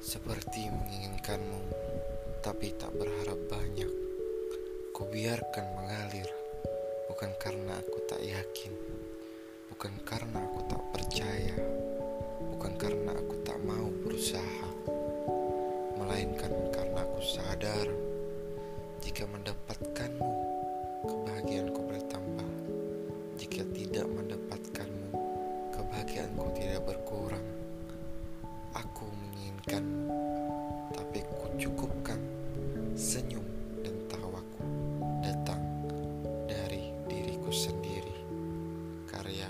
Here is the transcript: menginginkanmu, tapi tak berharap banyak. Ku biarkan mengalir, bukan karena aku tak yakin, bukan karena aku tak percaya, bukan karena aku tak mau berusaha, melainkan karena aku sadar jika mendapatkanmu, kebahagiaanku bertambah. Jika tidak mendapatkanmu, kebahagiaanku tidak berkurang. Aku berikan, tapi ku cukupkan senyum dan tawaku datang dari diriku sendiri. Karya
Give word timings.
menginginkanmu, 0.00 1.60
tapi 2.40 2.72
tak 2.80 2.88
berharap 2.96 3.36
banyak. 3.52 3.92
Ku 4.96 5.04
biarkan 5.04 5.66
mengalir, 5.76 6.24
bukan 7.04 7.28
karena 7.36 7.76
aku 7.76 8.00
tak 8.08 8.24
yakin, 8.24 8.72
bukan 9.68 9.92
karena 10.08 10.40
aku 10.40 10.60
tak 10.72 10.82
percaya, 10.96 11.56
bukan 12.48 12.72
karena 12.80 13.12
aku 13.12 13.44
tak 13.44 13.60
mau 13.60 13.92
berusaha, 14.00 14.68
melainkan 16.00 16.52
karena 16.72 17.04
aku 17.04 17.20
sadar 17.20 17.86
jika 19.04 19.28
mendapatkanmu, 19.28 20.32
kebahagiaanku 21.04 21.80
bertambah. 21.84 22.50
Jika 23.36 23.68
tidak 23.76 24.08
mendapatkanmu, 24.08 25.12
kebahagiaanku 25.76 26.48
tidak 26.56 26.88
berkurang. 26.88 27.44
Aku 28.76 29.08
berikan, 29.70 29.86
tapi 30.90 31.22
ku 31.30 31.46
cukupkan 31.54 32.18
senyum 32.98 33.46
dan 33.86 33.94
tawaku 34.10 34.66
datang 35.22 35.62
dari 36.50 36.90
diriku 37.06 37.54
sendiri. 37.54 38.18
Karya 39.06 39.46